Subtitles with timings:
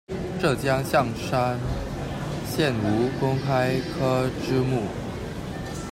[0.41, 1.59] 浙江象山
[2.49, 4.81] 县吴公开科之墓